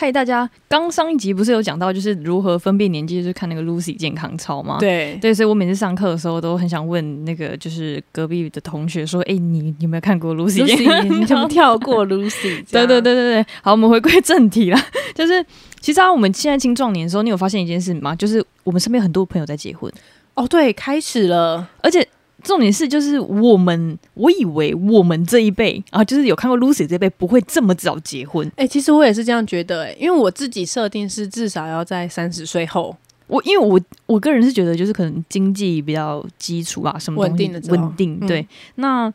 [0.00, 4.76] 嗨，大家，刚上一集不是有讲到就是如何分辨年纪，就是看那个 Lucy 健康操吗？
[4.78, 10.62] 对对，所以我每次上课的时候都很想问那个就是隔壁的同学说，哎、你你有没有看过 Lucy
[11.18, 12.62] 你怎么跳过 Lucy？
[12.70, 14.80] 对对对对对，好，我们回归正题啦。
[15.16, 15.44] 就是
[15.80, 18.14] 其实啊，我们现在青壮年的时候，你有发现一件事吗？
[18.14, 19.92] 就是我们身边很多朋友在结婚，
[20.34, 22.06] 哦，对，开始了，而且
[22.44, 28.50] 重点是，就是我们我以为我们这一辈啊，就是有看过 Lucy 这一辈不会这么早结婚。
[28.56, 32.96] 哎、其实我也是这样觉得、哎，因为我自己设定是至少要在三十岁后，
[33.26, 38.16] 我因为我我个人是觉得，就是可能经济比较基础啊，什么稳定的稳定。
[38.20, 38.46] 嗯对，
[38.76, 39.12] 那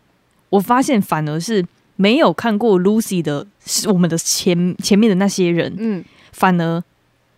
[0.49, 1.65] 我发现反而是
[1.95, 6.03] 没有看过 Lucy 的，是我们的前前面的那些人，嗯，
[6.33, 6.83] 反而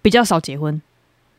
[0.02, 0.82] 比较少结婚。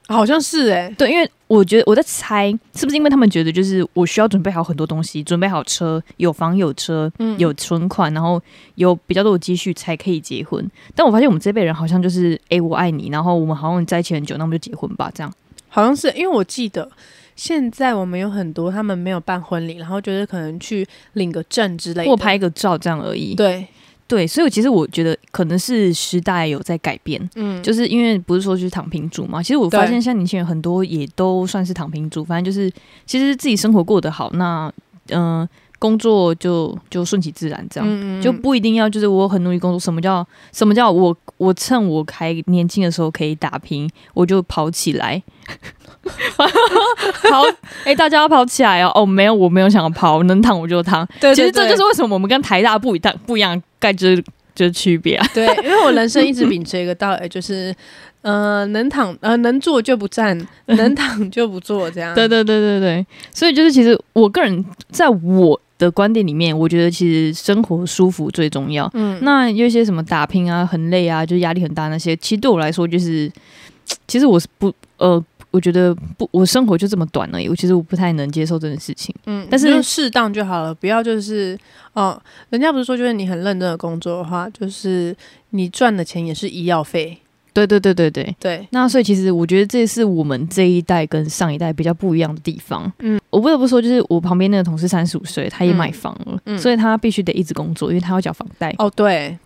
[0.09, 8.41] 好像是哎、对，因为我觉得我在猜，是不是因为他们觉得就是我需要准备好很多东西，准备好车，有房有车，嗯有存款，然后
[8.77, 10.65] 有比较多的积蓄才可以结婚。
[10.95, 15.33] 但我发现我们这辈人好像就是，哎、我爱你，然后我们好像在一起很久，那我们就结婚吧，这样。
[15.69, 16.91] 好像是因为我记得
[17.35, 23.35] 现在我们有很多他们没有办婚礼，然后觉得可能去领个证之类的，或拍个照这样而已。
[23.35, 23.67] 对，
[24.09, 29.43] 对，所以其实我觉得可能是时代有在改变，嗯，就是因为不是说就是躺平族嘛。
[29.43, 32.71] 其实我发现像年轻人很多也都算是躺平族，反正就是
[33.05, 34.73] 其实自己生活过得好，那
[35.09, 35.49] 嗯、呃
[35.79, 37.87] 工作就就顺其自然这样。
[37.87, 39.79] 嗯就不一定要，就是我很努力工作。
[39.79, 45.23] 什么叫什么叫我我趁我还年轻的时候可以打拼，我就跑起来。
[47.29, 47.45] 跑，
[47.85, 48.91] 哎、大家要跑起来哦！
[48.95, 51.07] 哦，没有，我没有想要跑，能躺我就躺。
[51.21, 54.23] 对其实这就是为什么我们跟台大不一样不一样，盖就是
[54.55, 55.27] 就是区别啊。
[55.35, 57.75] 对，因为我人生一直秉持一个道理， 就是
[58.23, 62.15] 呃，能躺呃能坐就不站， 能躺就不坐，这样。
[62.15, 68.91] 对对对对对，所以就是其实我个人在我的观点里面，我觉得其实生活舒服最重要。
[68.95, 73.31] 嗯，那有一些什么打拼啊、很累啊，就是压力很大那些，其实对我来说就是，
[74.09, 75.23] 其实我是不呃，
[75.57, 79.15] 我觉得不，我生活就这么短而已，我其实我不太能接受这件事情。
[79.25, 81.59] 嗯，但是就适当就好了，不要就是
[81.95, 82.21] 哦，
[82.51, 85.17] 人家不是说，就是你很认真的工作的话，就是
[85.51, 87.17] 你赚的钱也是医药费。
[87.55, 88.37] 对对对对对。
[88.39, 92.85] 对，那所以其实我觉得这是我们这一代跟上一代比较不一样的地方。
[92.99, 98.75] 嗯嗯，我不得不说，就是我旁边那个同事三十五岁，他也嗯买房了，嗯所以他必须得一直工作，因为他要缴房贷。
[98.77, 99.39] 哦，对，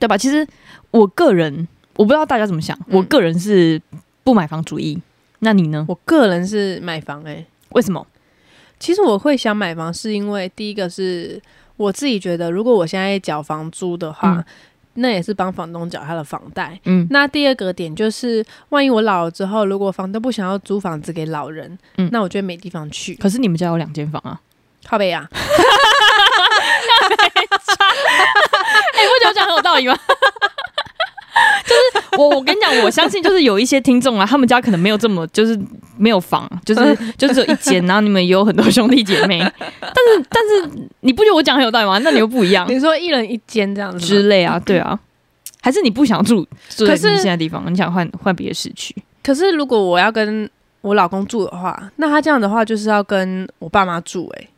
[0.00, 0.16] 对吧？
[0.16, 0.46] 其实
[0.92, 3.78] 我个人，我不知道大家怎么想，嗯我个人是
[4.24, 4.98] 不买房主义。
[5.40, 5.84] 那你呢？
[5.88, 8.06] 我个人是买房诶、为什么？
[8.78, 11.40] 其实我会想买房，是因为第一个是
[11.76, 14.44] 我自己觉得，如果我现在缴房租的话，嗯
[15.00, 16.76] 那也是帮房东缴他的房贷。
[16.84, 23.14] 嗯那第二个点就是，万一我老了之后，如果房东不想要租房子给老人，嗯那我就没地方去。
[23.14, 24.40] 可是你们家有两间房啊？
[24.84, 25.36] 靠北啊， 哎、
[29.06, 29.96] 我 觉得讲很有道理吗？
[31.64, 35.58] 就是我，我跟你讲，我相信就是有一些听众啊，他们家可能没有这么就是
[35.96, 41.98] 没有房，就是 就是只有一间，然后你们也有很多兄弟姐妹，但是但是你不觉得我讲很有道理吗？
[41.98, 44.98] 那你又不一样你说一人一间这样子之类啊，对啊，
[45.60, 48.94] 还是你不想住住在你现在地方，你想换换别的市区？
[49.22, 50.48] 可是如果我要跟
[50.80, 54.48] 我老公住的话，那他这样的话就是要跟我爸妈住诶、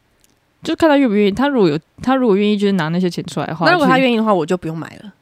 [0.62, 1.30] 就看他愿不愿意。
[1.30, 5.12] 他如果有他如果愿意，就是拿那些钱出来的话，那如果他，愿意的话，我就不用买了。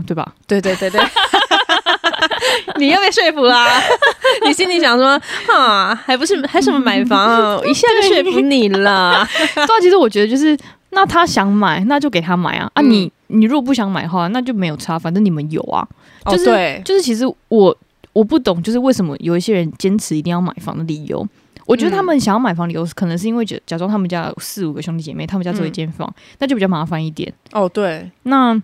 [0.00, 0.34] 哦对吧？
[0.46, 1.00] 对对对对，
[2.78, 3.68] 你又被说服啦、
[4.46, 9.26] 你心里想说，哈，还不是还什么买房，我 一下就说服你了。
[9.54, 10.56] 对啊，其实我觉得就是，
[10.90, 12.70] 那他想买，那就给他买啊。
[12.74, 15.86] 啊嗯你，你如果不想买的话，那就没有差，反正你们有啊。
[16.24, 17.76] 哦，就是对，就是其实我
[18.12, 21.26] 我不懂，就是为什么有一些人坚持一定要买房的理由。
[21.66, 27.32] 我觉得他们想要买房理由，可能是因为假假装他们家有四五个兄弟姐妹，他们家只有一间房，那就比较麻烦一点。
[27.52, 28.60] 哦对，那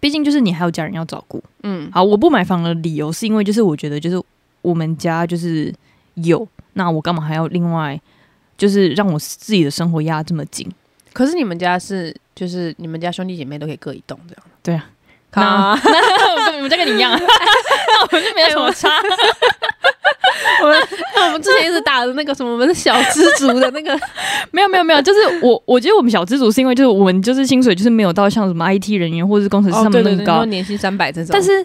[0.00, 1.42] 毕竟就是你还有家人要照顾。
[1.62, 4.22] 嗯，好，我不买房的理由是因为就是我觉得就是
[4.62, 5.72] 我们家就是
[6.14, 8.00] 有，那我干嘛还要另外
[8.56, 10.70] 就是让我自己的生活压这么紧？
[11.12, 14.42] 可是你们家是就是你们家兄弟姐妹都可以各一栋这样。
[14.62, 14.84] 对啊，
[15.30, 18.90] 靠那那我跟你们家跟你一样， 那我们就没有什么差。
[20.62, 20.78] 我们
[21.26, 23.98] 我们之前一直打的那个什么，我们是小知足的那个，
[24.52, 31.64] 没有没有没有，就是我我觉得我们小知足是因为就是我们就是薪水就是没有到像什么 IT 人员或者是工程师他们那么高，说年薪三百这种，但是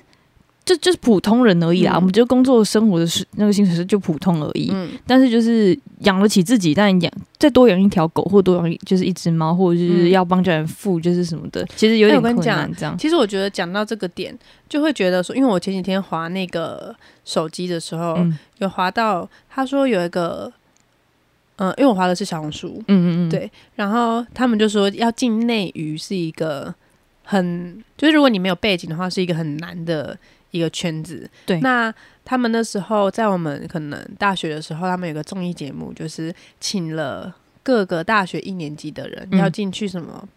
[0.63, 1.93] 就就是普通人而已啦。
[1.93, 1.95] 嗯。
[1.95, 4.89] 我们就工作生活的是那个薪水是就普通而已，嗯。
[5.05, 10.11] 但是就是养得起自己，但养再多养一条狗或多养就是一只猫，或者就是嗯。
[10.11, 12.71] 要帮家人付就是什么的，其实有点困难。
[12.73, 14.37] 这样，其实我觉得讲到这个点，
[14.69, 18.37] 就会觉得说，因为我前几天划那个手机的时候，嗯。
[18.59, 20.51] 有划到他说有一个，
[21.55, 26.71] 嗯、因为我划的是小红书，嗯嗯嗯，对然后他们就说要进内娱是一个
[27.23, 30.15] 很，就是如果你没有背景的话，是一个很难的
[30.51, 31.29] 一个圈子。
[31.45, 31.93] 对那
[32.23, 37.33] 他们那时候在我们可能大学的时候，他们有个综艺节目，就是请了
[37.63, 40.27] 各个大学一年级的人、嗯要进去什么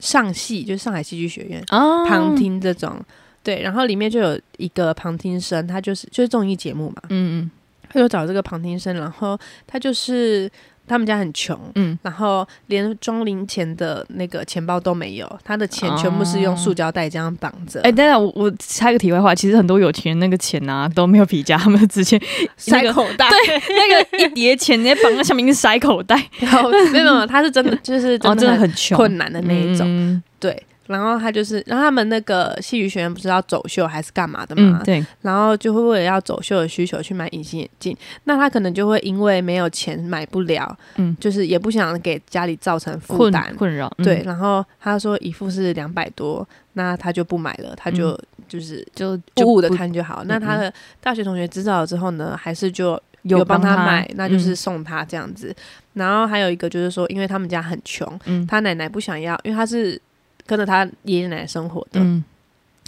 [0.00, 2.98] 上戏，就是上海戏剧学院啊旁，听这种。
[3.44, 7.50] 对，然后里面就有一个旁听生，他就是就是综艺节目嘛，嗯嗯
[7.88, 10.50] 他就找这个旁听生，然后他就是
[10.86, 11.98] 他们家很穷，嗯。
[12.02, 22.20] 然后连装零钱的那个钱包都没有，他的钱全部是用塑胶袋这样绑着，嗯，哎、等等，我我插一个题外话，其实很多有钱人那个钱啊都没有皮夹，他们直接
[22.66, 23.28] 那个塞口袋。
[23.68, 30.22] 那个 一叠钱直接绑在下面，塞口袋，然 后没有没有，他是真的就是哦，真的很困难的那一种，嗯。
[30.38, 30.60] 对。
[30.92, 34.78] 然后他就是，然后他们那个戏剧学院不是要走秀还是干嘛的嘛？
[34.80, 44.04] 嗯，对，然后就会为了要走秀的需求去买隐形眼镜，那他可能就会因为没有钱买不了，嗯，就是也不想给家里造成负担，困扰，嗯。
[44.04, 50.22] 对，，然后他说一副是两百多，那他就不买了，他就、就是就雾雾的看就好。
[50.26, 54.56] 那嗯他的大学同学知道了之后呢，还是就有帮他他买，那就是嗯。
[54.56, 55.54] 送他这样子。
[55.94, 58.46] 然后还有一个就是说，因为他们家很穷，嗯。
[58.46, 60.00] 他奶奶不想要，因为他是
[60.46, 62.22] 跟着他爷爷奶奶生活的，嗯。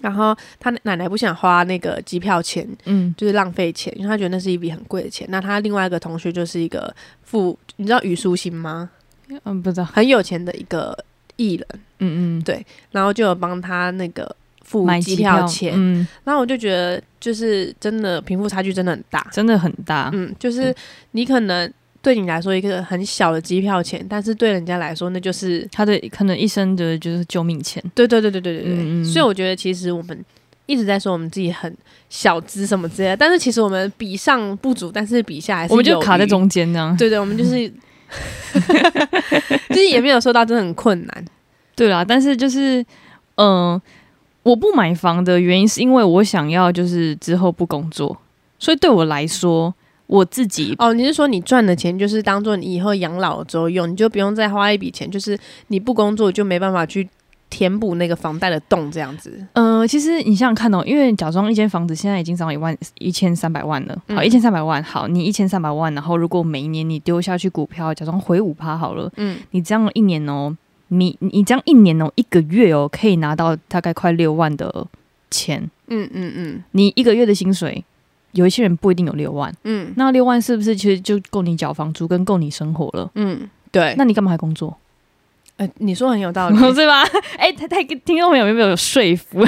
[0.02, 3.14] 然后他奶奶不想花那个机票钱，嗯。
[3.16, 5.26] 就是浪费钱，因为他觉得那是一笔很贵的钱。
[5.30, 8.90] 那他另外一个同学就是一个富，你知道虞书欣吗？
[9.44, 10.96] 嗯，不知道，很有钱的一个
[11.36, 11.66] 艺人，
[12.00, 15.72] 嗯嗯，对然后就有帮他那个付机票钱。
[15.74, 19.26] 嗯，然后我就觉得，就是真的贫富差距真的很大。
[19.32, 20.74] 真的很大，嗯，就是
[21.12, 21.72] 你可能
[22.04, 28.74] 对你来说一个很小的机票钱，但是对人家来说那就是他的可能一生的就是救命钱，对对对对对对对。
[28.74, 30.24] 嗯嗯所以我觉得其实我们
[30.66, 31.74] 一直在说我们自己很
[32.10, 35.98] 小资什么之类的，但是其实我们比上不足，但是比下还是我们就。
[35.98, 36.94] 卡在中间这样。
[36.98, 37.68] 对对，我们就是
[39.70, 41.24] 就是也没有说到真的很困难。
[41.74, 42.84] 对啦，但是就是，
[43.36, 43.80] 嗯、
[44.42, 48.16] 我不买房的原因是因为我想要就是之后不工作，
[48.58, 49.74] 所以对我来说，
[50.06, 57.08] 我自己哦，你是说你赚的钱就是当做你以后养老之后用，你就不用再花一笔钱，就是你不工作就没办法去
[57.48, 59.46] 填补那个房贷的洞，这样子。
[59.52, 70.56] 呃，其实你想想看哦，因为假装一间房子现在已经涨到一万一千三百万了，好，嗯一千三百万，好，你一千三百万，然后如果每一年你丢下去股票，假装回五趴好了，嗯，你这样一年哦，
[70.88, 74.86] 你你这样一年哦，一个月哦，可以拿到大概快六万的
[75.30, 76.64] 钱，嗯嗯嗯。
[76.72, 77.84] 你一个月的薪水，
[78.34, 83.10] 有一些人不一定有六万，嗯那六万是不是其实就够你缴房租跟够你生活了？
[83.14, 83.94] 嗯，对。
[83.96, 84.76] 那你干嘛还工作？
[85.56, 86.58] 呃，你说很有道理。
[86.74, 87.02] 对吧？
[87.38, 89.38] 哎、太太听众朋友有没有有说服？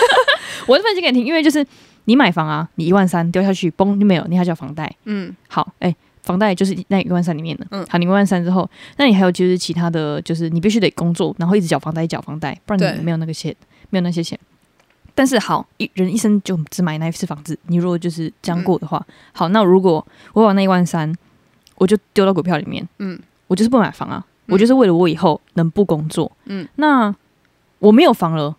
[0.66, 1.66] 我是分析给你听，因为就是
[2.04, 4.94] 你买房啊，你一万三丢下去，崩就没有，你还缴房贷。
[5.06, 5.92] 嗯好，哎、
[6.22, 7.66] 房贷就是那一万三里面的。
[7.72, 13.52] 嗯好，你一万三之后，那你还有就是其他的就是你必须得工作，然后一直缴房贷，缴房贷，不然你没有那个钱，
[13.90, 14.38] 没有那些钱。
[15.20, 17.54] 但是好，一人一生就只买那一次房子。
[17.66, 20.02] 你如果就是这样过的话，好，那如果
[20.32, 21.14] 我把那一万三，
[21.74, 26.32] 我就丢到股票里面，嗯我就是不买房啊，嗯我就是为了我以后能不工作。
[26.46, 27.14] 嗯，那
[27.80, 28.56] 我没有房了，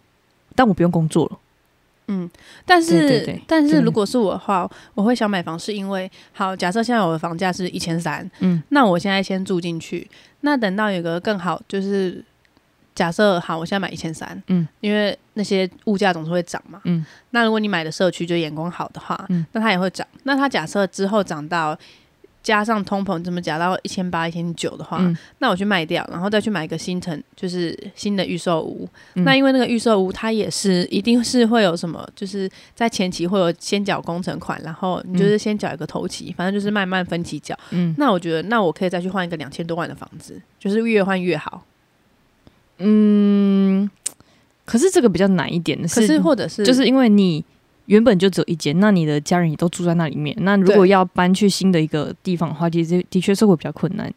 [0.53, 1.39] 但我不用工作了。
[2.09, 2.29] 嗯，
[2.63, 10.07] 但是但是如果是我的话，我会想买房，是因为好，假设现在我的房价是一千三，嗯那我现在先住进去，
[10.41, 12.23] 那等到有个更好，就是
[12.93, 20.05] 假设好，我现在买一千三，嗯，因为那些物价总是会涨嘛，嗯，那如果你买的社区就眼光好的话，嗯，那它也会涨。
[20.23, 21.77] 那它假设之后涨到
[22.43, 28.89] 加上通膨怎么讲到一千八、一千九的话，嗯那我去卖掉，然后再去买一个新城，就是新的预售屋。
[29.13, 37.57] 嗯那因为那个预售屋它也是一定是会有什么，就是在前期会有先缴工程款，然后你就是先缴一个头期，反正就是慢慢分期缴。
[37.69, 41.63] 嗯那我觉得，那我可以再去换一个两千多万的房子，就是越换越好。
[42.81, 43.89] 嗯，
[44.65, 47.43] 可是这个比较难一点的可是或者是就是因为你
[47.85, 50.35] 原本就只有一间，那你的家人也都住在那里面。
[50.41, 54.11] 那如果要搬去新的一个地方的话，其实的确是会比较困难。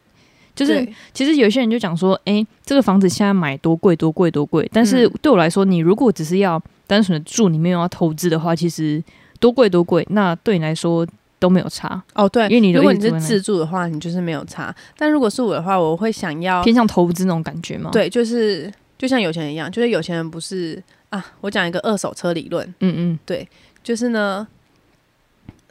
[0.55, 9.03] 就是其实有些人就讲说，诶，这个房子现在买多贵多贵多贵，但是嗯对我来说，你如果只是要单纯的住，你没有要投资的话，其实
[9.41, 11.05] 多贵多贵，那对你来说
[11.45, 14.75] 都没有差，哦，对，因为你如果你是自住的话，你就是没有差。
[14.97, 21.23] 但如果是我的话，我会想要偏向投资那种感觉吗？，对，就是就像有钱人一样，就是有钱人不是啊。
[21.43, 23.47] 我讲一个二手车理论，嗯嗯对
[23.83, 24.47] 就是呢，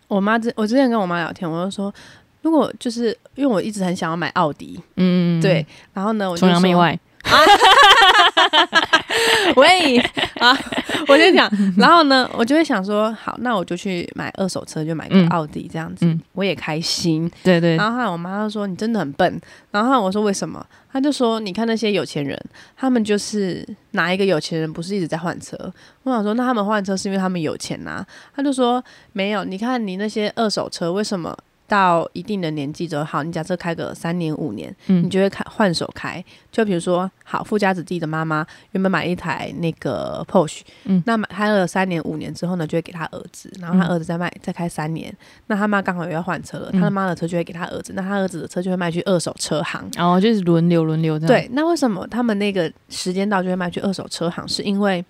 [0.08, 1.92] 我妈之我之前跟我妈聊天，我就说，
[2.44, 7.00] 如果就是因为我一直很想要买奥迪，嗯嗯，嗯对，，然后呢，我就崇洋媚说外，
[9.56, 9.98] 喂
[10.39, 10.56] 啊，
[11.07, 17.29] 我先讲，然后呢，我就会想说，好，那我就去买二手车，就买个嗯奥迪这样子，嗯我也开心。
[17.43, 19.41] 对对然后后来我妈就说你真的很笨，
[19.72, 20.65] 然后我说为什么？
[20.91, 22.39] 她就说你看那些有钱人，
[22.77, 25.57] 他们就是哪一个有钱人不是一直在换车？
[26.03, 28.05] 我想说那他们换车是因为他们有钱呐、
[28.36, 31.36] 她就说没有，你看你那些二手车为什么？
[31.67, 36.24] 到一定的年纪之后，好，你假设开个三年五年，你嗯就会开换手开。
[36.51, 45.12] 就比如说，好，富家子弟的妈妈原本买一台那个 Porsche，嗯那买开了三年五年之后呢，就会给他儿子，然后他嗯儿子再卖再开三年，
[45.48, 49.89] 那他妈刚好又要换车了，嗯他的妈的车就会给他儿子，那他儿子的车就会卖去二手车行。
[49.96, 51.27] 然后就是轮流轮流这样。
[51.27, 54.48] 对，那为什么他们那个时间到就会卖去二手车行？
[54.48, 55.03] 是因为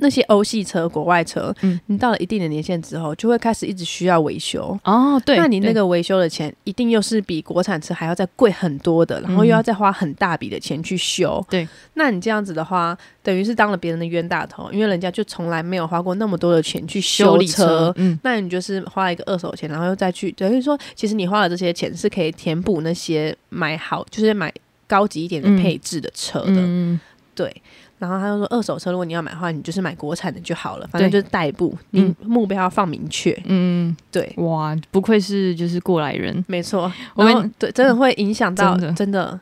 [0.00, 4.78] 那些欧系车、国外车，嗯你到了一定的年限之后，就会开始一直需要维修。
[4.84, 11.44] 哦，对，那你那个维修的钱一定又是比国产车还要再贵很多的，然后又要再花很大笔的钱去修。
[11.48, 17.92] 嗯对，那你这样子的话，等于是当了别人的冤大头，因为人家就从来没有花过那么多的钱去修理车。
[17.96, 24.52] 嗯，那你就是花了一个二手钱，然后又再去，等于说，其实你花了这些钱是可以填补那些买好，就是买
[24.86, 26.52] 高级一点的嗯配置的车的。
[26.56, 26.98] 嗯，
[27.34, 27.54] 对。
[28.00, 33.38] 然后他就说，二手车如果你要买的话，你就是买国产的就好了，反正就是代步，你嗯目标要放明确。
[33.44, 36.44] 嗯，对，哇，不愧是就是过来人。
[36.48, 38.92] 没错，我们对真的会影响到真的。
[38.94, 39.40] 真的。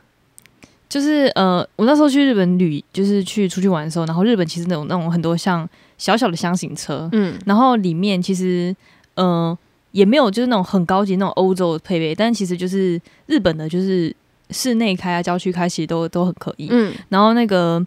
[0.89, 7.37] 就是呃，我那时候去日本旅，就是去出去玩的时候，然后日本其实那种那种很多像小小的箱型车，嗯。
[7.45, 8.75] 然后里面其实
[9.13, 9.55] 呃
[9.91, 14.11] 也没有就是那种很高级那种欧洲的配备，但其实就是日本的，就是
[14.49, 16.67] 室内开啊、郊区开，其实都都很可以。
[16.71, 16.91] 嗯。
[17.09, 17.85] 然后那个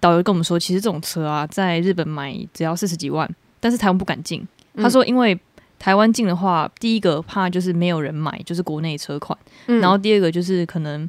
[0.00, 3.28] 导游跟我们说，其实这种车啊，在日本买只要四十几万，
[3.60, 4.40] 但是台湾不敢进。
[4.74, 5.38] 嗯他说，因为
[5.78, 11.08] 台湾进的话，第一个怕就是没有人买，就是国内车款；嗯然后第二个就是可能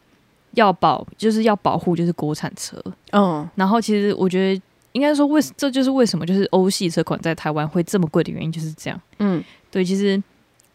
[0.52, 2.82] 要保，就是要保护就是国产车。
[3.12, 4.62] 嗯然后其实我觉得
[4.92, 9.02] 应该说为这就是为什么就是欧系车款在台湾会这么贵的原因就是这样。
[9.20, 10.22] 嗯对，其实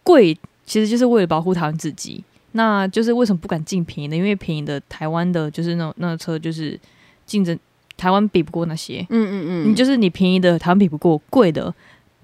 [0.02, 0.36] 贵
[0.66, 2.22] 其实就是为了保护台湾自己。
[2.52, 4.16] 那就是为什么不敢进便宜的？
[4.16, 6.78] 因为便宜的台湾的就是那种那个车就是
[7.24, 7.56] 竞争
[8.00, 11.72] 台湾比不过那些，嗯嗯嗯，你就是你便宜的台湾比不过，贵的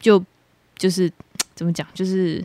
[0.00, 0.22] 就
[0.78, 1.12] 就是
[1.54, 2.42] 怎么讲，就是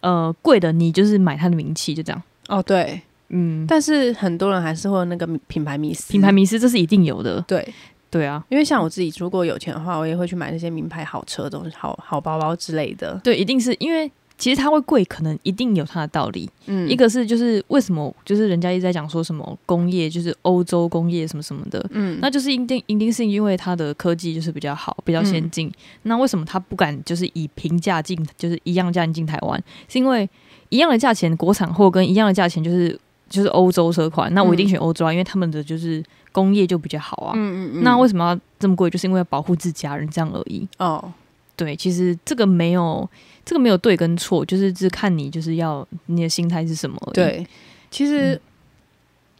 [0.00, 2.22] 呃贵的你就是买它的名气，就这样。
[2.48, 3.00] 哦对，
[3.30, 7.66] 嗯，但是很多人还是会有那个品牌迷思，品牌迷失这是一定有的，对，
[8.10, 13.18] 对啊，因为像我自己如果有钱的话，我也会去买那些名牌好车、东西、好好包包之类的。
[13.24, 14.10] 对，一定是因为
[14.44, 16.46] 其实它会贵，可能一定有它的道理。
[16.66, 25.72] 嗯一个是就是为什么就是人家一直在讲说什么工业，就是欧洲工业什么什么的，嗯那就是一定一定是因为它的科技就是比较好，比较先进。
[26.02, 29.58] 那为什么它不敢就是以平价进，就是一样价钱进台湾？
[29.88, 30.28] 是因为
[30.68, 37.32] 一样的价钱，国产货跟一样的价钱就是就是欧洲车款，那我一定选欧洲啊，因为他们的就是工业就比较好啊。
[37.34, 38.90] 嗯嗯那为什么要这么贵？
[38.90, 40.68] 就是因为要保护自家人这样而已。
[40.76, 41.10] 哦
[41.56, 43.08] 对，其实这个没有
[43.44, 46.98] 这个没有对跟错，就是只看你就是要你的心态是什么。
[47.12, 47.46] 对，
[47.90, 48.40] 其实、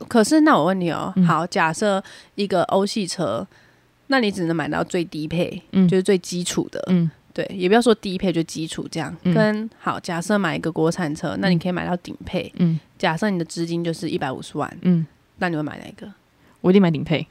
[0.09, 2.03] 可是那我问你哦，嗯好，假设
[2.35, 3.47] 一个欧系车，
[4.09, 9.15] 那你只能买到最低配，嗯就是最基础的，嗯对，也不要说低配，就基础这样。
[9.25, 12.53] 嗯跟好，假设买一个国产车，那你可以买到顶配。
[12.59, 15.05] 嗯假设你的资金就是一百五十万，嗯，
[15.39, 16.11] 那你会买哪一个？
[16.61, 17.27] 我一定买顶配，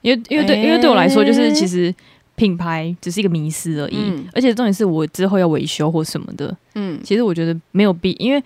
[0.00, 1.94] 因为因为对、因为对我来说，就是其实
[2.34, 4.26] 品牌只是一个迷失而已，嗯。
[4.32, 6.98] 而且重点是我之后要维修或什么的，嗯。
[7.02, 8.42] 其实我觉得没有必，因为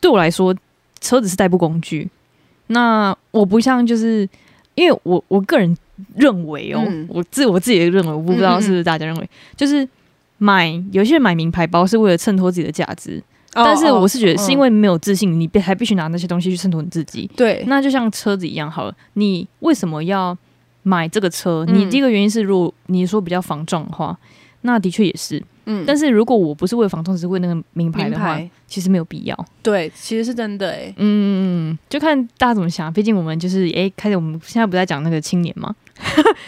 [0.00, 0.54] 对我来说，
[1.00, 2.08] 车子是代步工具，
[2.68, 4.28] 那我不像就是
[4.74, 5.76] 因为我我个人
[6.16, 7.06] 认为哦，嗯。
[7.08, 9.86] 我自我自己的认为，我不知道是不是大家认为，就是
[10.38, 13.22] 买有些人买名牌包是为了衬托自己的价值，
[13.52, 17.30] 但是我是觉得是因为、为没有自信，你必还必须拿那些东西去衬托你自己。
[17.36, 20.36] 对，那就像车子一样好了，你为什么要
[20.84, 21.64] 买这个车？
[21.68, 24.16] 嗯你第一个原因是，如果你说比较防撞的话，
[24.60, 25.42] 那的确也是。
[25.66, 29.46] 嗯但是如果我不是为了防撞，只是为那个名牌的话，其实没有必要。
[29.62, 32.92] 对，其实是真的哎、嗯嗯嗯，就看大家怎么想。
[32.92, 35.74] 毕竟我们就是诶，开始我们现在不在讲那个青年嘛？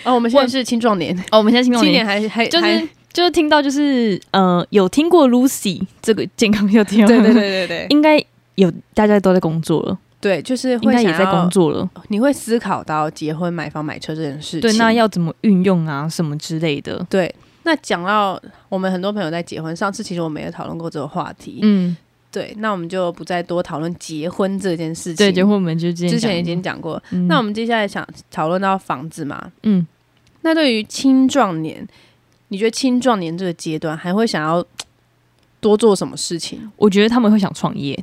[0.04, 8.22] 哦，我们现在 是青壮年，哦，我们现在青壮青年年还还就还是就是听到就是呃，有听过 Lucy 这个健康有听对对对对对应该
[8.56, 11.88] 有大家都在工作了，对，就是应会该也在工作了。
[12.08, 14.62] 你会思考到结婚、买房、买车这件事情。
[14.62, 17.06] 对，那要怎么运用啊，什么之类的。
[17.08, 17.32] 对。
[17.62, 21.58] 那讲到我们很多朋友在结婚，上次其实我们也讨论过这个话题。
[21.62, 21.96] 嗯，
[22.30, 25.16] 对，那我们就不再多讨论结婚这件事情。
[25.16, 27.02] 对，结婚我们就之前之前已经讲过。
[27.10, 29.50] 嗯那我们接下来想讨论到房子嘛？
[29.64, 29.84] 嗯，
[30.42, 31.84] 那对于青壮年，
[32.48, 34.64] 你觉得青壮年这个阶段还会想要
[35.58, 36.70] 多做什么事情？
[36.76, 37.98] 我觉得他们会想创业，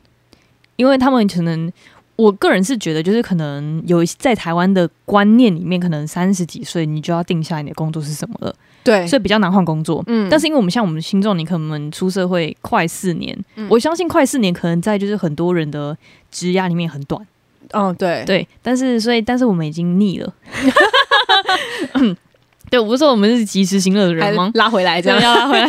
[0.76, 1.72] 因为他们可能
[2.16, 10.04] 我个人是觉得，就是可能有在台湾的观念里面，可能三十几岁你就要定下你的工作是什么了，对，所以比较难换工作。
[10.08, 15.98] 嗯但是因为我们像我们新众，你可能出社会快四年，嗯我相信快四年可能在就是很多人的
[16.32, 17.26] 职涯里面很短，
[17.72, 18.48] 哦，对，对。
[18.62, 20.34] 但是所以，但是我们已经腻了。
[21.94, 22.16] 嗯
[22.70, 24.52] 对，我不是说我们是及时行乐的人吗？
[24.56, 25.68] 拉回来这样，要拉回来。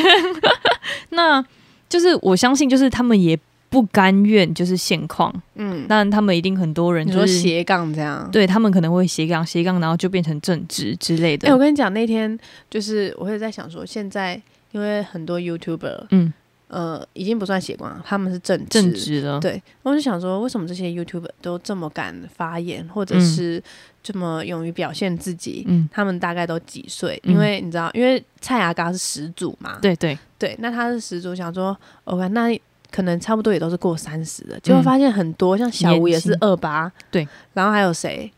[1.10, 1.44] 那
[1.88, 3.38] 就是我相信，就是他们也
[3.74, 11.48] 不甘愿就是现况，嗯，但他们一定很多人你说就是斜杠这样，对他们可能会斜杠斜杠，然后就变成正职之类的。
[11.48, 12.38] 哎、我跟你讲，那天
[12.70, 14.40] 就是我会在想说，现在
[14.70, 16.32] 因为很多 YouTuber，嗯，
[16.68, 23.20] 呃，已经不算斜杠，他们是正正职了，对，我就想说，为什么这些 YouTuber 都这么敢发言，或者嗯。
[23.20, 23.62] 是
[24.04, 25.64] 这么勇于表现自己？
[25.66, 27.18] 嗯，他们大概都几岁？
[27.24, 27.32] 嗯。
[27.32, 32.50] 因为你知道，因为蔡雅嘎是始祖嘛，对对，对，那他是始祖，想说，OK，那
[32.94, 38.30] 可能差不多也都是过三十的，就会发现很多像小吴也是二八，对，然后还有谁？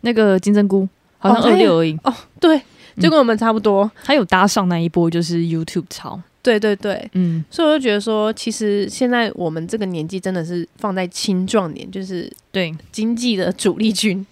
[0.00, 0.88] 那个金针菇
[1.18, 3.02] 好像二六而已哦，对，嗯。
[3.02, 12.74] 就跟我们差不多，他有搭上那一波就是 YouTube 潮，对对对，嗯，所以我就觉得说，其实现在我们这个年纪真的是放在青壮年，就是对。
[12.90, 14.26] 经济的主力军。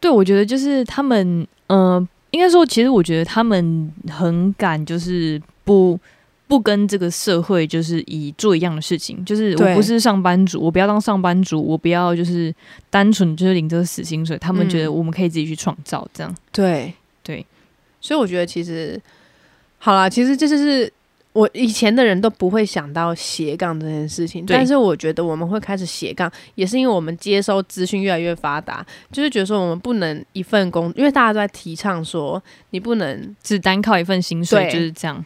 [0.00, 5.96] 对，我觉得就是他们，呃，应该说，其实我觉得他们很敢，就是不。
[6.46, 12.54] 不跟这个社会就是以做一样的事情，就是我不是上班族，我不要当上班族，我不要就是
[12.90, 14.36] 单纯就是领这个死薪水。
[14.38, 14.94] 他们觉得嗯。
[14.94, 16.34] 我们可以自己去创造，这样。
[16.52, 16.92] 对。
[17.26, 17.46] 对，
[18.02, 19.00] 所以我觉得其实
[19.78, 20.92] 好啦，其实这就是
[21.32, 35.24] 我以前的人都不会想到斜杠这件事情，但是我觉得我们会开始斜杠，也是因为我们接收资讯越来越发达，就是觉得说我们不能一份工，因为大家都在提倡说你不能，只单靠一份薪水就是这样。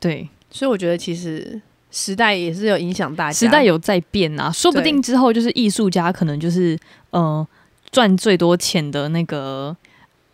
[0.00, 6.78] 对，所以我觉得其实时代也是有影响大家，时代有在变啊，说不定之后就是艺术家可能就是
[7.10, 7.46] 呃
[7.90, 9.76] 赚最多钱的那个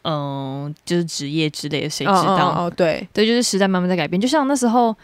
[0.03, 2.49] 嗯、呃就是职业之类的，谁知哦道？
[2.49, 4.21] 哦哦对，对，就是时代慢慢在改变。
[4.21, 4.95] 就像那时候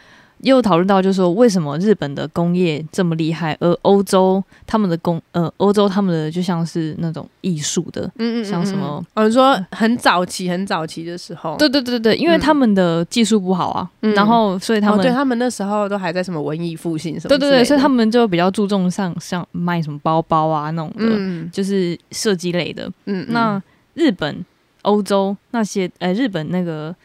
[0.41, 8.03] 也有讨论到，就是说为什么日本的工业这么厉害，而欧洲他们的工呃欧洲他们的就像是那种艺术的。
[8.17, 9.25] 嗯嗯嗯，像什么嗯？
[9.25, 22.87] 哦，说很早期很早期的时候，对对对对，因为嗯他们的技术不好啊，嗯然后所以他哦，们、对他们那时候都还在什么文艺复兴什么对对对，所以他们就比较注重像像卖什么包包啊那种的，嗯就是设计类的。
[23.05, 23.63] 嗯，嗯那
[23.93, 24.43] 日本、
[24.83, 26.95] 欧洲那些，呃，日本那个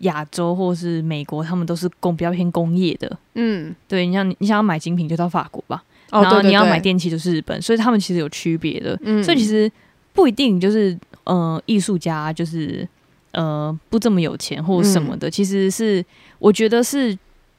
[0.00, 3.18] 亚洲或是美国，他们都是工比较偏工业的。
[3.34, 8.98] 嗯，对你像你想要买精品就到法国吧，哦，然后你要买电器就是日本，所以他们其实有区别的。
[9.02, 9.22] 嗯。
[9.22, 9.70] 所以其实
[10.12, 12.86] 不一定就是呃艺术家就是
[13.32, 16.04] 呃不这么有钱或什么嗯的，其实是
[16.38, 17.16] 我觉得是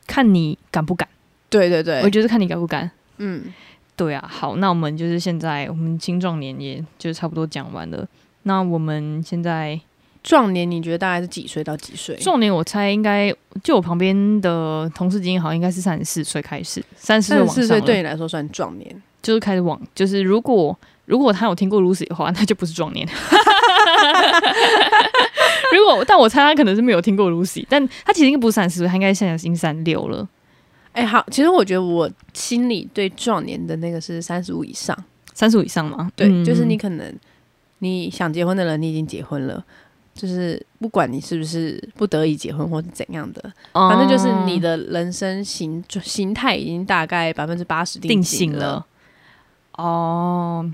[0.08, 1.08] 看你敢不敢，
[1.49, 2.89] 对对对，我觉得看你敢不敢。
[3.17, 3.54] 嗯，
[3.95, 8.08] 对啊，好，那我们就是现在我们青壮年也就差不多讲完了。
[8.43, 9.80] 那我们现在
[10.21, 12.15] 壮年你觉得大概是几岁到几岁？
[12.17, 23.08] 壮年，我猜应该就我旁边的同事经验好像应该是三十四岁开始，三十岁四岁往上对你来说算壮年，就是开始往，就是如果如果他有听过 Lucy 的话，那就不是壮年。
[25.71, 30.27] 如果但我猜他可能是没有听过 Lucy，但他其实应该不是三十岁，他应该现在已经三六了。
[30.91, 34.97] 哎、好，其实我觉得我心里对壮年的那个是三十五以上，
[35.34, 36.12] 三十五以上嘛？
[36.15, 37.13] 对，嗯就是你可能
[37.79, 39.63] 你想结婚的人，你已经结婚了。
[40.15, 43.41] 就是不管你是不是不得已结婚或是怎样的，
[43.74, 48.86] 反正就是你哦的人生形形态已经大概百分之八十定型性了。
[49.74, 50.69] 哦，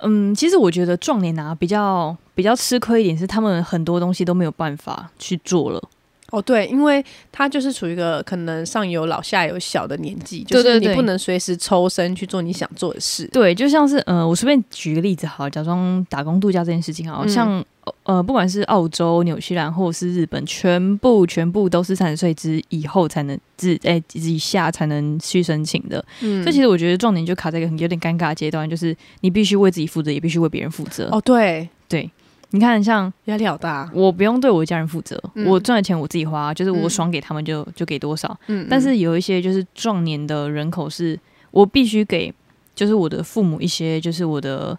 [0.00, 5.82] 嗯，其实我觉得壮年啊比较比较吃亏一点是，他们很多东西都没有办法去做了。
[6.30, 13.28] 哦，对，因为他就是处于一个可能上有老下有小的年纪，就是你不能随时抽身去做你想做的事。
[13.28, 17.64] 对，就像是呃，我随便举个例子好了，假装打工度假这件事情好像
[18.02, 26.04] 呃，不管是澳洲、纽西兰或者是日本，全部全部都是三十岁之以后才能自哎、以下才能去申请的。
[26.20, 31.08] 嗯所以其实我觉得壮年就卡在一个很有点尴尬的阶段，就是你必须为自己负责，也必须为别人负责。
[31.10, 32.10] 哦，对，对，
[32.50, 33.90] 你看像压力好大。
[33.92, 38.38] 我不用对我家人负责，嗯我赚的钱我自己花，就是我嗯爽给他们就就给多少。
[38.46, 41.18] 嗯，但是有一些就是壮年的人口是，
[41.50, 42.32] 我必须给，
[42.74, 44.78] 就是我的父母一些，就是我的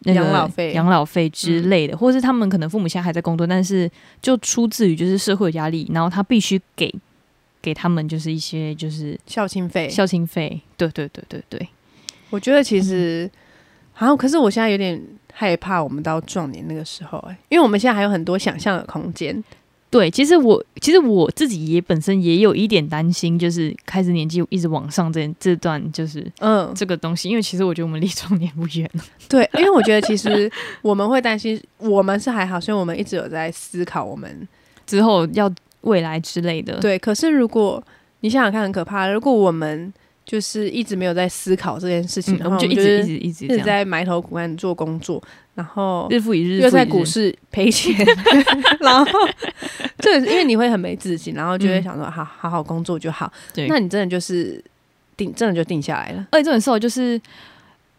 [0.00, 0.72] 那个养老费。
[0.72, 3.90] 嗯养老费之类的，或是他们可能父母现在还在工作，但是
[4.22, 6.94] 就出自于就是社会压力，然后他必须给
[7.60, 11.68] 给他们就是一些就是孝亲费，孝亲费，对对对对对，
[12.30, 13.30] 我觉得其实
[13.92, 15.00] 好像，可是我现在有点
[15.32, 19.42] 害怕，我们到壮年那个时候、哎，因为我们现在还有很多想象的空间。
[19.90, 28.88] 对，其实我其实我自己也本身也有一点担心，就是开始年纪一直往上这这段就是嗯，这个东西，因为其实我觉得我们离中年不远。
[29.28, 30.48] 对，因为我觉得其实
[30.80, 34.46] 我们会担心，我们是还好，所以我们一直有在思考我们
[34.86, 36.78] 之后要未来之类的。
[36.78, 36.96] 对。
[36.96, 37.82] 可是如果
[38.20, 39.08] 你想想看，很可怕。
[39.08, 39.92] 如果我们
[40.30, 45.20] 就是一直没有在思考这件事情嗯，的话，我们就一直一直一直在埋头苦干做工作，
[45.56, 47.92] 然后日复一日，又在股市赔钱，
[48.78, 49.04] 然后
[49.98, 53.32] 这因为你会很没自信，然后就会嗯想说好好好工作就好。
[53.52, 54.62] 对，那你真的就是
[55.16, 56.24] 定，真的就定下来了。
[56.30, 57.20] 而且这种时候就是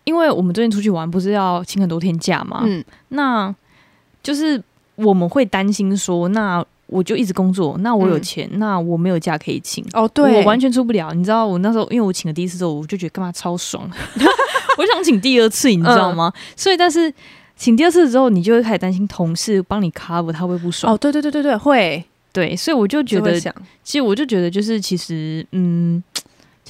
[0.05, 2.61] 因为我们最近出去玩，不是要请很多天假嘛？
[2.65, 3.53] 嗯，那
[4.23, 4.63] 就是
[4.95, 11.13] 我们会担心说，那我就一直工作，那我有嗯钱，那我没有假可以请，哦，对，我完全出不了。
[11.13, 13.89] 你知道，我那时候因为我请了第一次之后，我就觉得干嘛超爽，
[14.77, 16.31] 我想请第二次，你知道吗？
[16.55, 17.11] 所以，但是
[17.55, 20.93] 请第二次之后，你就会开始担心同事帮你 cover 他会不爽。
[20.93, 26.03] 哦，对对对对对，会对，所以我就觉得，想，其实我就觉得，就是其实，嗯。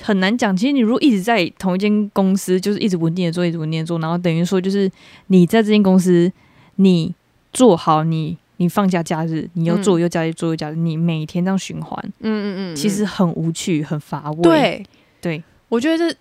[0.03, 4.89] 很难讲，其实你如果一直在同一间公司，就是一直稳定的做，一直稳定的做，然后等于说就是
[5.27, 6.31] 你在这间公司，
[6.77, 7.13] 你
[7.53, 14.41] 做好你你放假假日，你又做嗯又假日做又假日，你每天这样循环，嗯嗯嗯，其实很无趣，很乏味。
[14.43, 14.85] 对，
[15.19, 16.15] 对，我觉得这，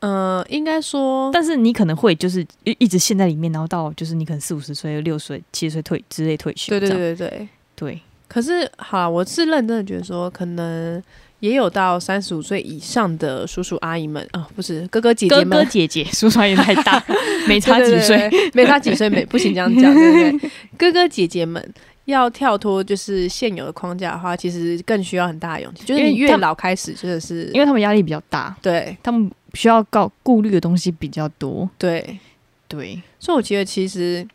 [0.00, 6.70] 呃，应该说，但是你可能会就是一一直陷在里面，然后到就是你可能四五十岁、六十岁、七十岁退之类退休。
[6.70, 7.48] 对对对对对。
[7.74, 11.02] 对可是，好，我是认真的觉得说，可能
[11.40, 17.02] 也有到三十五岁以上的叔叔阿姨们啊、不是哥哥姐姐们，哥姐姐，叔叔阿姨太大，
[17.46, 18.30] 没差几岁。
[18.54, 20.50] 没差几岁，没不行这样讲，对不对？
[20.78, 21.62] 哥哥姐姐们
[22.06, 25.84] 要跳脱就是现有的框架的话，其实更需要很大的勇气。
[25.84, 31.68] 就是你越老开始，真的是因为他们压力比较大，对他们需要告顾虑的东西比较多。
[31.76, 32.18] 对，
[32.66, 34.26] 对，所以我觉得其实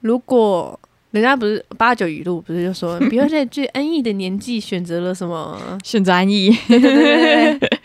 [0.00, 0.78] 如果
[1.16, 5.58] 人家不是八九语录，不是就说不要在最安逸的年纪选择了什么？
[5.82, 7.78] 选择安逸，对对对对对。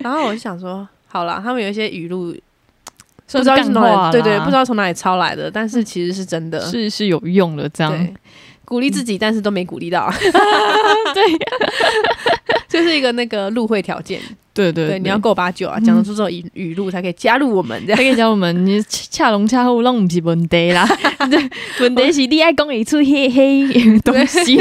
[0.00, 7.92] 然后我就想说，好啦，他们有一些语录，不不知道是从哪对对，不知道从哪里抄来的，但是其实是真的，是是有用的，这样。
[7.92, 8.12] 对，
[8.72, 10.10] 鼓励自己，但是都没鼓励到，
[11.12, 11.22] 对。
[12.72, 14.18] 就是一个那个入会条件，
[14.54, 17.96] 对对对，你要够八九啊，讲得出这种语语录才可以加入我们这样。
[17.98, 20.88] 他可以教我们，你恰龙恰虎拢不是问题啦，
[21.30, 21.50] 对。
[21.80, 24.56] 问题是你爱讲一出黑黑的东西。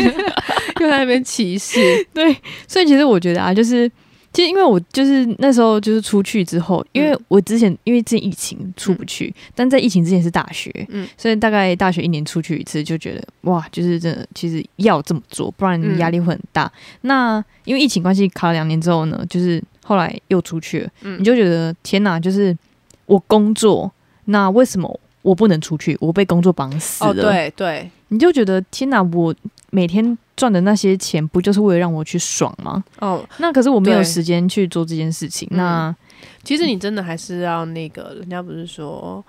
[0.82, 1.80] 又在那边歧视，
[2.14, 2.36] 对，
[2.68, 3.90] 所以其实我觉得啊，就是
[4.34, 16.72] 其实因为我就是那时候就是出去之后，因为嗯我之前因为之前疫情出不去，但在疫情之前是大学，嗯所以大概大学一年出去一次，就觉得哇，就是真的其实要这么做，不然你压力会很大。
[17.02, 22.58] 那因为疫情关系卡了两年之后呢，就是后来又出去了，嗯你就觉得天哪，就是
[23.06, 23.92] 我工作，
[24.26, 25.00] 那为什么？
[25.24, 27.12] 我不能出去，我被工作绑死了。
[27.12, 29.36] 哦，对对，你就觉得天哪，我
[29.70, 32.84] 每天赚的那些钱，不就是为了让我去爽吗？
[32.98, 35.48] 哦，那可是我没有时间去做这件事情。
[35.52, 35.96] 嗯那
[36.44, 39.24] 其实你真的还是要那个，人家不是说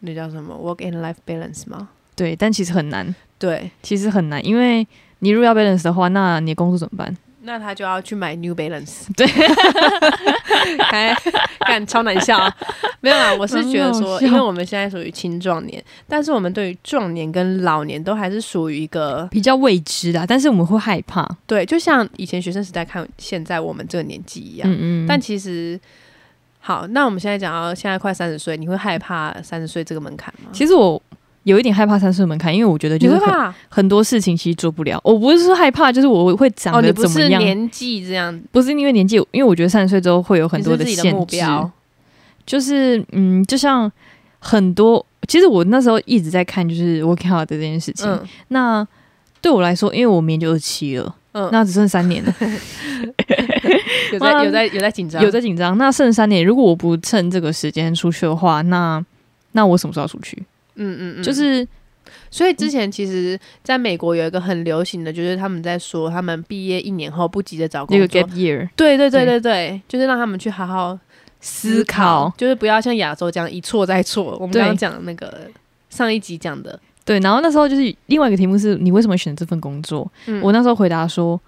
[0.00, 1.88] 那叫什么 work and life balance 吗？
[2.14, 4.86] 对，但其实很难，对，其实很难，因为
[5.20, 7.16] 你如果要 balance 的话，那你的工作怎么办？
[7.50, 9.26] 那他就要去买 New Balance， 对，
[10.86, 11.12] 还
[11.66, 12.56] 干超难笑、啊。
[13.00, 21.28] 没有啊，我是觉得说，因为我们现在属于青壮年，但是我们对于壮年跟老年都还是属于一个比较未知的，但是我们会害怕。
[21.44, 24.70] 对，就像以前学生时代看现在我们这个年纪一样。
[24.70, 25.80] 嗯嗯，但其实，
[26.60, 30.50] 好，那我们现在讲到现在快三十岁，你会害怕三十岁这个门槛吗？
[30.52, 31.02] 其实我
[31.50, 33.54] 有一点害怕三岁门槛，因为我觉得就是很？
[33.68, 35.00] 很多事情其实做不了。
[35.02, 37.40] 我不是说害怕，就是我会长哦，得怎么样。
[37.40, 41.36] 是年纪这样，不是因为年纪，因为我觉得三十岁之后会有很多的目制。
[41.36, 41.70] 标。
[42.46, 43.90] 就是嗯，就像
[44.38, 48.08] 很多，其实我那时候一直在看，就是 working hard 的这件事情。
[48.08, 48.86] 嗯那
[49.42, 52.34] 对我来说，因为我明年就二七了，嗯，那只剩三年了，
[54.12, 55.78] 有在有在有在紧张，有在紧张。
[55.78, 59.02] 那剩三年，如果我不趁这个时间出去的话，那
[59.52, 60.42] 那我什么时候要出去？
[60.80, 61.66] 嗯嗯嗯，就是
[62.30, 68.36] 所以之前其实在美国有一个很流行的，就是他们在说他们毕业一年后不急着找那个工作
[68.74, 70.98] 对对对对对对，就是让他们去好好
[71.40, 74.36] 思考就是不要像亚洲这样一错再错。
[74.40, 75.48] 我们刚刚讲的那个
[75.88, 77.20] 上一集讲的，对。
[77.20, 80.10] 然后那时候就是另外一个题目是你为什么选这份工作？
[80.26, 81.40] 嗯我那时候回答说。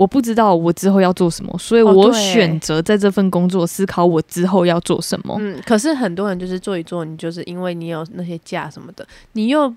[0.00, 5.36] 我不知道我之后要做什么，所以哦我选择在这份工作思考我之后要做什么。
[5.38, 9.70] 嗯，可是很多人就是做一做，你就是因为你有那些假什么的，你又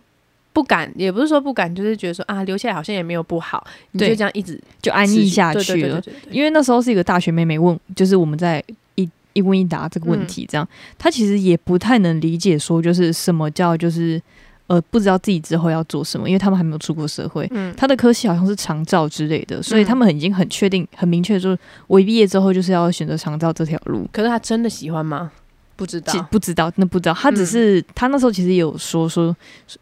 [0.53, 6.01] 不敢，也不是说不敢，就是觉得说啊，留下来好像也没有不好，你就这样一直就安逸下去了。
[6.31, 8.63] 因为那时候是一个大学妹妹问，就是我们在
[8.95, 10.65] 一一问一答这个问嗯题，这样、
[10.97, 14.21] 她其实也不太能理解说，就是什么叫就是
[14.67, 17.47] 呃不知道自己之后要做什么，因为他们还没有出过社会。
[17.51, 24.07] 嗯他的科系好像是长照之类的，所以他们已经很确定、很明确，就是我一毕业之后就是要选择长照这条路。
[24.11, 25.31] 可是他真的喜欢吗？
[25.75, 27.13] 不知道，不知道，那不知道。
[27.13, 29.35] 他只嗯是、他那时候其实也有说说，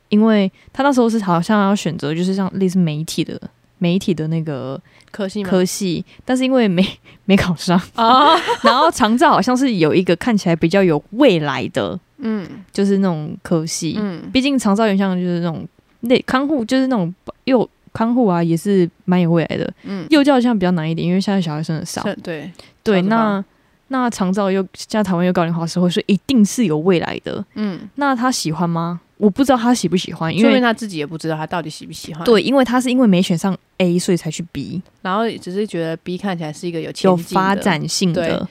[0.08, 3.40] 因为他那时候是好像要选择就是像类似媒体的
[3.78, 5.44] 媒体的那个科系？
[5.44, 6.82] 科系，但是因为没
[7.26, 13.96] 没考上，啊，然后长照好像是有一个看起来比较有未来的，嗯就是那种科系。
[13.98, 15.68] 嗯毕竟长照原像就是那种
[16.02, 19.74] 那看护，就是那种幼看护啊，也是蛮有未来的。
[19.84, 22.02] 嗯，幼教像比较难一点，因为现在小孩生的少。
[22.24, 22.50] 对，
[22.84, 23.44] 对，那
[23.90, 27.44] 那长照又现在台湾又高龄化社会，所以一定是有未来的。
[27.56, 29.02] 嗯，那他喜欢吗？
[29.18, 38.48] 我不知道他喜不喜欢，因为他自己也不知道他到底喜不喜欢。，对，因为他是因为没选上 A，所以才去 B，然后只是觉得 B 看起来是一个有有发，展性的。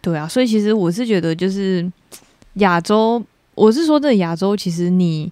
[0.00, 1.88] 对啊，所以其实我是觉得，就是
[2.58, 3.22] 亚洲，
[3.54, 5.30] 我是说这亚洲，其实你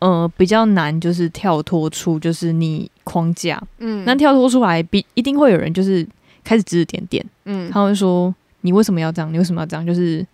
[0.00, 3.62] 呃比较难，就是跳脱出就是你框架。
[3.78, 6.06] 嗯，那跳脱出来，必一定会有人就是
[6.44, 9.32] 开始指指点点，嗯他会说你为什么要这样？
[9.32, 9.84] 你为什么要这样？
[9.84, 10.26] 就是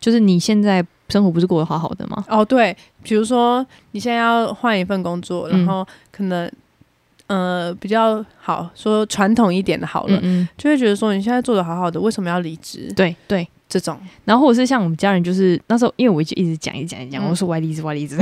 [0.00, 2.24] 就是你现在生活不是过得好好的吗？
[2.28, 6.50] 哦对，比如说你现在要换一份工作，然嗯后可能。
[7.28, 12.90] 呃，比较好说传统一点的好了，嗯嗯，就会觉得说你现在做的好好的，为什么要离职？
[12.96, 13.46] 对对。
[13.68, 18.16] 这种，然后或者是像我们家人，就是那时候，因为我就一直讲，一直讲，一直讲，嗯我说我爱离职，我爱离职。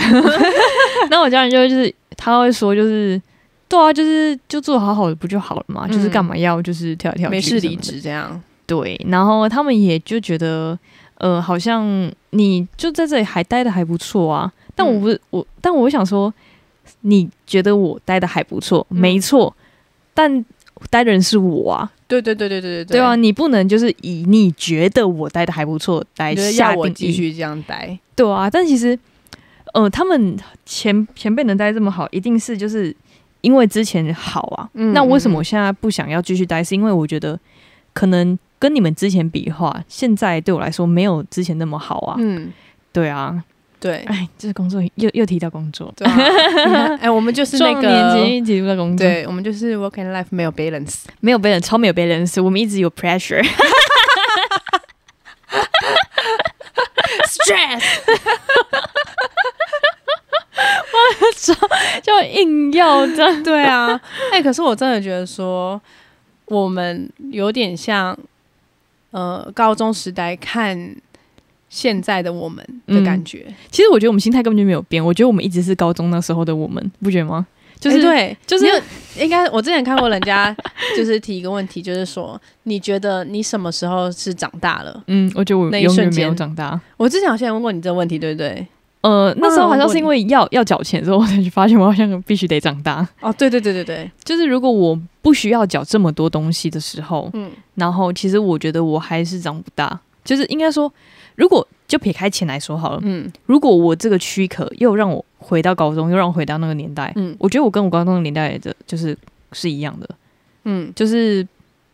[1.11, 3.21] 然后 我家人就会就是他会说，就是
[3.69, 5.87] 对啊，就是就做好好的不就好了嘛？
[5.89, 7.77] 嗯就是干嘛要就是跳来跳去，没事离。
[7.77, 10.77] 职这样，对，然后他们也就觉得，
[11.19, 14.53] 呃，好像你就在这里还待的还不错啊。
[14.75, 16.33] 但我不是我，但我想说，
[17.01, 19.55] 你觉得我待的还不错，嗯没错，
[20.13, 20.45] 但
[20.91, 27.11] 待的人是我啊，对对对对对对对啊，，你不能就是以你觉得我待的还不错来下定义要我继。
[27.13, 28.97] 续这样待，对啊，但其实，
[29.75, 32.95] 呃，他们前前辈能待这么好，一定是就是
[33.41, 34.71] 因为之前好啊。
[34.75, 36.63] 嗯那为什么嗯我现在不想要继续待？
[36.63, 37.39] 是因为我觉得
[37.93, 42.17] 可能跟你们之前比的话，现在对我来说没有之前那么好啊。
[42.19, 42.53] 嗯，
[42.93, 43.43] 对啊，
[43.81, 44.05] 对。
[44.07, 53.45] 哎，这是工作又又提到工作，对啊， 哎，我们就是那壮年个，间一提到工作，，对，我们就是 work and life 没有 balance，没有 balance，超没有 balance，我们一直有 pressure。
[57.27, 57.83] stress，
[60.93, 64.01] 我就硬要这样，对啊，
[64.33, 65.81] 哎，可是我真的觉得说，
[66.47, 68.17] 我们有点像，
[69.11, 70.95] 呃，高中时代看
[71.69, 77.47] 现在的我们的感觉，其实我觉得我们心态根本就没有变，我觉得我们一直是高中那时候的我们，不觉得吗？
[77.79, 78.83] 就是、哎对，就是
[79.19, 80.57] 应该我之前看过人家
[80.97, 85.05] 就是提一个问题，就是说你觉得你什么时候是长大了？
[85.09, 86.81] 嗯，我觉得我那一永远没有瞬间长大。
[86.97, 88.67] 我之前好像问过你这个问题，对不对？
[89.03, 93.07] 呃，那时候好像是因为要要缴钱之后，我才发现我好像必须得长大。
[93.21, 100.01] 哦，对对对对对，就是如果我不需要缴这么多东西的时候，嗯然后其实我觉得我还是长不大。
[100.25, 100.93] 就是应该说，
[101.37, 109.17] 如果就撇开钱来说好了，嗯如果我这个躯壳又让我回到高中，又让我回到那个年代，嗯我觉得我跟我高中的年代的就是
[109.53, 110.09] 是一样的，
[110.65, 111.47] 嗯就是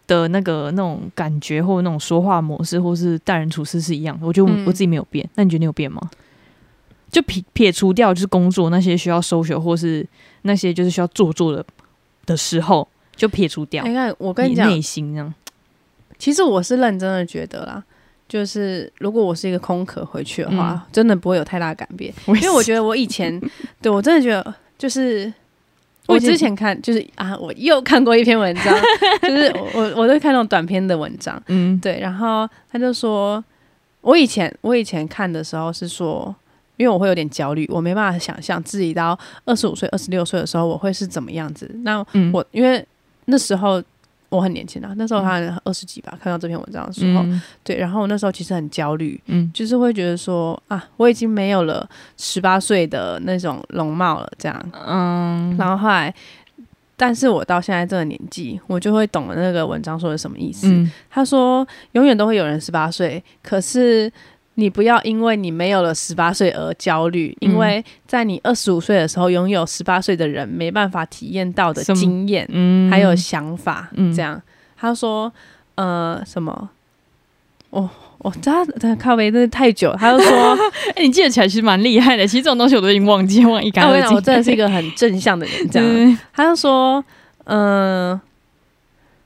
[0.07, 4.27] 的那个那种感觉或那种说话模式或是待人处事是一样的。
[4.27, 6.01] 我觉得我,、嗯我自己没有变，那你觉得你有变吗？
[7.11, 10.07] 就撇撇除掉就是工作那些需要收学或是
[10.43, 11.63] 那些就是需要做作的
[12.25, 13.85] 的时候，就撇除掉。
[13.85, 15.35] 你看，我跟你讲，内心这样，
[16.19, 17.85] 其实我是认真的觉得啦，
[18.33, 23.39] 就是如果我是一个空壳回去的话，嗯真的不会有太大改变，因因为我觉得我以前
[23.83, 25.31] 对我真的觉得就是。
[26.07, 28.75] 我之前看就是啊，我又看过一篇文章，
[29.23, 33.43] 就是 我我我都看那种短篇的文章，嗯对，然后他就说，
[34.01, 36.35] 我以前我以前看的时候是说，
[36.77, 41.71] 因为我会有点焦虑，我没办法想象自己到二十五岁、二十六岁的时候我会是怎么样子。
[41.85, 42.85] 那嗯我因为
[43.27, 43.81] 那时候
[44.33, 47.41] 我很年轻啊，那时候他二十几吧，看到这篇文章的时候，嗯。
[47.63, 49.51] 对，然后我那时候其实很焦虑，嗯。
[49.53, 54.73] 就是会觉得说啊，我已经没有了十八岁的那种容貌了，这样。
[54.87, 56.13] 嗯，然后后来，
[56.97, 60.67] 但是我到现在这个年纪，我就会懂了那个文章说的什么意思。
[60.69, 60.91] 嗯。
[61.11, 64.11] 他说：“永远都会有人十八岁，可是
[64.63, 74.41] 你不要因为你没有了十八岁而焦虑，嗯因为在你二十五岁的时候，拥有十八岁的人没办法体验到的经验、嗯还有想法，嗯这样。”
[74.79, 75.33] 他说
[75.75, 76.71] ：“呃，什么？
[77.71, 80.57] 哦我他他靠背真的太久。”他就说
[80.95, 82.25] 哎、你记得起来其实蛮厉害的。
[82.25, 84.11] 其实这种东西我都已经忘记，忘一：“干二净。
[84.11, 85.55] 啊我真的是一个很正向的人。
[85.71, 87.05] ”这样，嗯他就说
[87.47, 88.21] ：“嗯、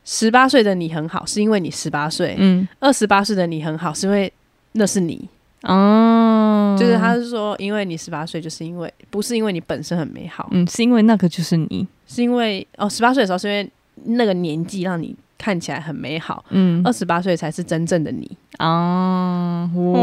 [0.04, 4.32] 十八岁的你很好，是因为你十八岁；嗯二十八岁的你很好，是因为
[4.76, 5.28] 那是你。”
[5.62, 13.68] 哦，就是他是说，因为你十八岁，就是因为不是因为你本身很美好，嗯，是因为那个就是你，是因为哦，十八岁的时候是因为
[14.04, 16.80] 那个年纪让你看起来很美好，嗯。
[16.84, 18.30] 二十八岁才是真正的你。
[18.58, 20.00] 啊，哇，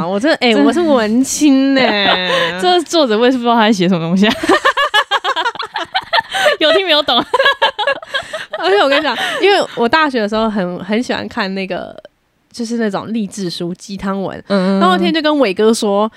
[0.00, 1.80] 哇，我真的哎、我是文青呢、
[2.60, 4.34] 这作者我也是不知道他在写什么东西啊，
[6.58, 7.16] 有听没有懂？
[8.58, 11.96] 而且我跟你讲，因为我大学的时候很很喜欢看那个，
[12.52, 14.42] 就是那种励志书、鸡汤文。
[14.48, 16.10] 嗯然后我那天就跟伟哥说：“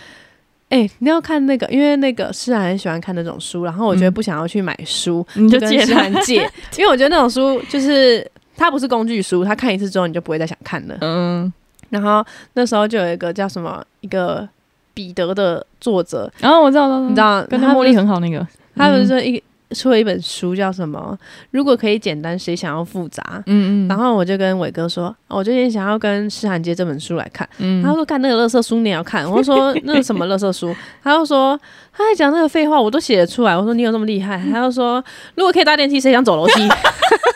[0.70, 6.42] 哎、你要看那个，因为那个诗涵很喜欢看那种书，然后我觉得不想要去买书，你就跟诗借他涵借，
[6.78, 10.98] 因为我觉得那种书就是它不是工具书，它看一次之后你就不会再想看了。
[11.02, 11.52] 嗯，
[11.90, 14.48] 然后那时候就有一个叫什么一个
[14.94, 18.46] 彼得的作者，然后我知道，我你知道跟他茉莉很好那个，
[18.76, 19.44] 他们说一个
[19.76, 21.18] 出了一本书叫什么？
[21.52, 23.22] 如果可以简单，谁想要复杂？
[23.48, 27.48] 嗯嗯，然后我就跟伟哥说，哦我最近想要跟诗涵借这本书来看。
[27.58, 30.74] 嗯他说看那个乐色书你也要看，我说那是什么乐色书？
[31.04, 31.60] 他又说
[31.92, 33.56] 他在讲那个废话，我都写得出来。
[33.56, 34.42] 我说你有这么厉害？
[34.52, 35.04] 他又说
[35.36, 36.54] 如果可以搭电梯，谁想走楼梯？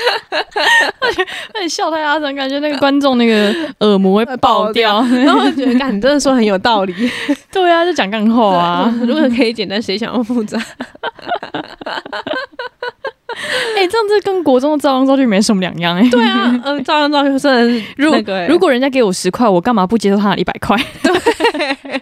[1.54, 5.02] 那你笑太大声，感觉那个观众那个耳膜会爆掉。
[5.02, 6.94] 然后我就觉得，干，你真的说很有道理。
[7.52, 8.94] 对啊，就讲干话啊。
[9.02, 10.58] 如果可以简单，谁想要复杂？
[13.76, 20.76] 哎、这样子跟国中的照样造句没什么两样哎、对啊，嗯，照样照样真的是如果、那个欸如果人家给我十块，我干嘛不接受他的一百块？
[21.02, 22.00] 对，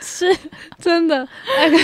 [0.00, 0.34] 是
[0.80, 1.26] 真的，
[1.58, 1.78] 那个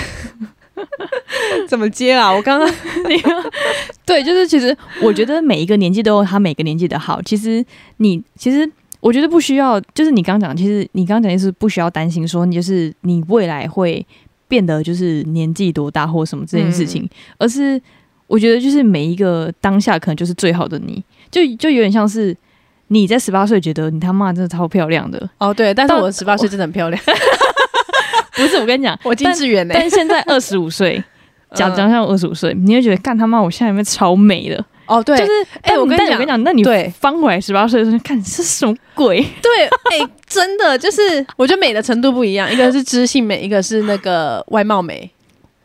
[1.69, 2.31] 怎么接啊？
[2.33, 2.69] 我刚刚
[4.05, 7.21] 对，就是其实我觉得每一个年纪都有他每个年纪的好。
[7.23, 7.65] 其实
[7.99, 14.05] 你其实我觉得不需要，就是你刚刚讲，其实你刚刚讲的是不需要担心说你就是你未来会
[14.49, 17.09] 变得就是年纪多大或什么这件事情，
[17.39, 17.81] 而是
[18.27, 22.37] 我觉得就是每一个当下可能就是最好的你，就就有点像是
[22.89, 27.03] 你在十八岁觉得你他妈真的超漂亮的，哦对，但是到我十八岁真的很漂亮，
[28.37, 31.03] 不是我跟你讲， 我近视远呢、但现在二十五岁。
[31.55, 34.63] 讲嗯讲像二十五岁，你会觉得干他妈，我现在有没有超美的？
[34.87, 35.31] 哦对，就是，
[35.63, 39.25] 哎但我跟你讲我跟你讲，那你对翻回来十八岁的时候，看这是什么鬼？
[39.41, 39.65] 对，
[39.97, 45.09] 哎、真的就是，我觉得美的程度不一样，一个是知性美，一个是那个外貌美。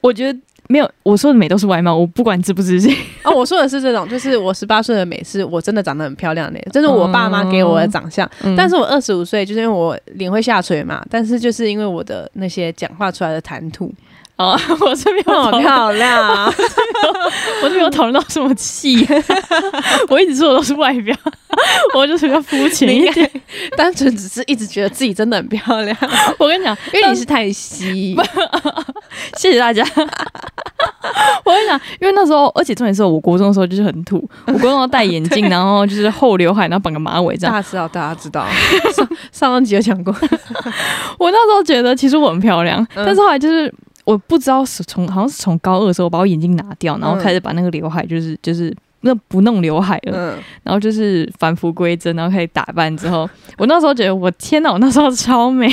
[0.02, 0.40] 我觉得
[0.72, 2.96] 没有，我说的美都是外貌，我不管知不知性。
[3.24, 8.30] 哦，我说的是这种，就是我十八岁的美，是我真的长得很漂亮的，这是我爸妈给我的长相。
[8.44, 13.92] 嗯但是我二十五岁，就是因为我脸会下垂嘛，但是就是因为我的那些讲话出来的谈吐，
[14.42, 16.46] 哦， 我这边好，漂亮。
[17.64, 19.08] 我这边有讨论到什么气？
[20.10, 21.16] 我一直说的都是外表，
[21.96, 23.30] 我就是比较肤浅一点。
[23.78, 25.96] 单纯只是一直觉得自己真的很漂亮，
[26.40, 28.18] 我跟你讲，因为你是太熙。
[29.38, 29.86] 谢谢大家。
[31.44, 37.54] 我跟你讲，因为那时候，而且重点是我国中的时候就是很土，我国中要戴眼镜，然后就是厚刘海，然后绑个马尾这样。
[37.54, 38.46] 大家知道，大家知道，
[38.94, 40.16] 上上上集有讲过。
[41.18, 43.74] 我那时候觉得其实我很漂亮，嗯但是后来就是
[44.06, 55.68] 我不知道是从好像是从高二的时候，我把我眼镜拿掉，然后开始把那个刘海就是就是那不弄刘海了，嗯，然后就是返璞归真，然后开始打扮之后，我那时候觉得我天哪，我那时候超美，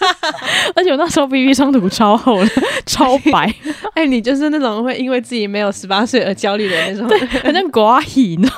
[0.74, 2.50] 而且我那时候 BB 霜涂超厚的，
[2.86, 3.52] 超白，
[3.94, 7.08] 哎，你就是那种会因为自己没有十八岁而焦虑的那种。
[7.08, 8.56] 对，很像寡喜，你知道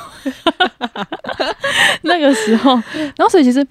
[0.89, 1.07] 吗？
[2.03, 2.73] 那个时候，
[3.17, 3.67] 然后所以其实。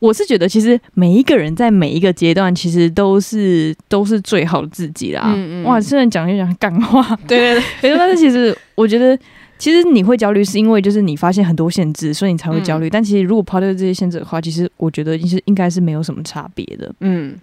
[0.00, 5.22] 我是觉得，其实每一个人在每一个阶段，其实都是都是最好的自己啦。
[5.26, 9.16] 嗯嗯哇，现在讲就讲干话，对对对，但是其实我觉得，
[9.58, 12.88] 其实你会焦虑，是因为就是你发现很多限制，所以你才会焦虑。
[12.88, 17.36] 但其实如果抛掉这些限制的话，其实我觉得是应该是没有什么差别的，嗯，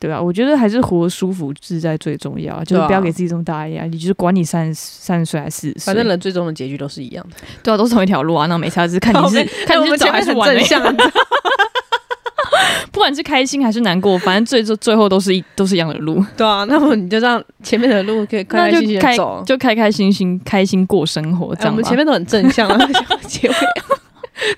[0.00, 0.20] 对吧？
[0.20, 7.36] 我觉得还是活舒服自在最重要，就是不要给自己这么大的压力，就是管你三十三十岁还是四十岁，反正人最终的结局都是一样的。
[7.62, 8.46] 对啊，都是同一条路啊。
[8.46, 10.34] 那没差，只是看你是 看你是走还是。
[10.34, 10.82] 正向，
[12.92, 19.42] 不管是开心还是难过，反正最最最后都是一都是一样的路，对啊，那么你就让前面的路可以开开心心走。
[19.46, 21.76] 就开开心心开心过生活，这哎我样吧。
[21.76, 22.86] 们前面都很正向，然后
[23.26, 23.54] 结尾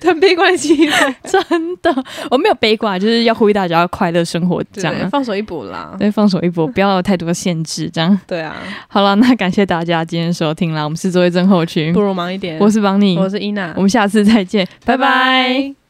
[0.01, 5.07] 很悲观的气氛， 真的，我没有悲观，就是要呼吁大家要快乐生活，这样啊。
[5.11, 5.95] 放手一搏啦。
[5.97, 8.19] 对，放手一搏，不要有太多的限制，这样。
[8.27, 8.55] 对啊，
[8.87, 12.57] 好了，那感谢大家今天收听啦，我们是作为症候群不，如忙一点。
[12.59, 15.84] 我是邦尼，我是伊娜我，们下次再见，拜拜。